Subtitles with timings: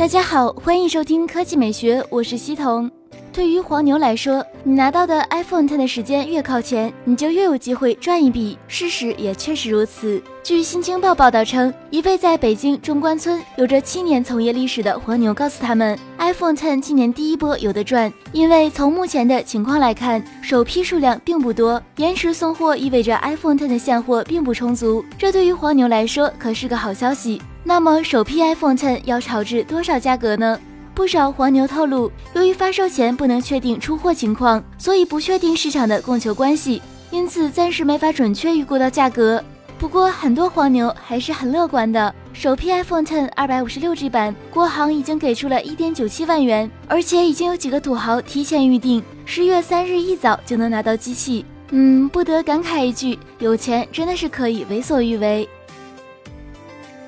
[0.00, 2.90] 大家好，欢迎收听科技美学，我是西彤。
[3.30, 8.56] 对于黄牛来说，你拿到的 iPhone Ten 的时间越靠前，你就越有机会赚一笔。
[8.66, 10.22] 事实也确实如此。
[10.42, 25.04] 据新京报报道称，一位在北京中关村有着七年从业历史的黄牛告诉他们，iPhone Ten 今年第一波有的赚，因为从目前的情况来看，首批数量并不多，延迟送货意味着 iPhone Ten 的现货并不充足。
[25.18, 27.42] 这对于黄牛来说可是个好消息。
[27.62, 30.58] 那么首批 iPhone Ten 要炒至多少价格呢？
[30.94, 39.42] 不少黄牛透露，由于发售前不能确定出货情况，所以不确定市场的供求关系，因此暂时没法准确预估到价格。
[39.78, 51.46] 不过很多黄牛还是很乐观的，首批 iPhone Ten 二百五十六 G 版，国行已经给出了一点九七万元，而且已经有几个土豪提前预定，十月三日一早就能拿到机器。
[51.70, 55.48] 嗯，不得感慨一句，有钱真的是可以为所欲为。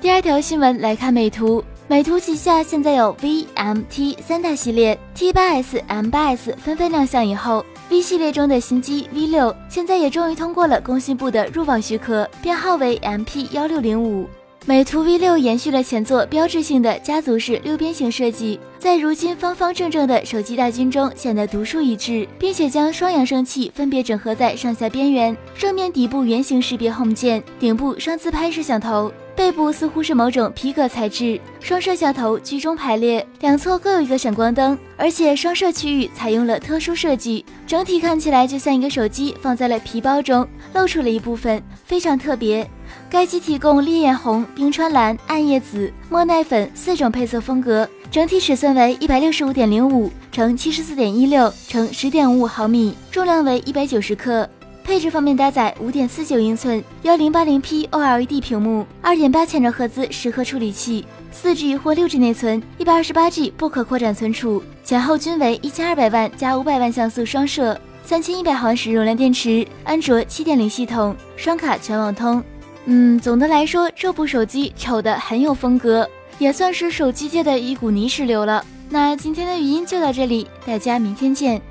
[0.03, 1.63] 第二条新闻来看，美图。
[1.87, 14.27] 美图旗下现在有 V、M、T 三大系列，T 八 S、M 八 S 纷纷亮相以后，V 系列中的新机 V 六现在也终于通过了工信部的入网许可，编号为 MP 幺六零五。
[14.65, 29.09] 美图 V 六延续了前作标志性的家族式六边形设计，在如今方方正正的手机大军中显得独树一帜，并且将双扬声器分别整合在上下边缘，正面底部圆形识别 Home 键，顶部双自拍摄像头。
[29.35, 42.69] 背部似乎是某种皮革材质，双摄像头居中排列，两侧各有一个闪光灯，而且双摄区域采用了特殊设计，整体看起来就像一个手机放在了皮包中，露出了一部分，非常特别。
[43.09, 54.47] 该机提供烈焰红、冰川蓝、暗夜紫、莫奈粉四种配色风格，整体尺寸为一百六十五点零五乘七十四点一六乘十点五五毫米，重量为一百九十克。
[54.83, 72.43] 配置方面，搭载五点四九英寸幺零八零 P OLED 屏幕，二点八千兆赫兹十核处理器，四 G 或六 G 内存，一百二十八 G 不可扩展存储，前后均为一千二百万加五百万像素双摄，三千一百毫安时容量电池，安卓七点零系统，双卡全网通。
[72.85, 76.07] 嗯，总的来说，这部手机丑的很有风格，
[76.37, 78.63] 也算是手机界的一股泥石流了。
[78.89, 81.61] 那今天的语音就到这里，大家明天见。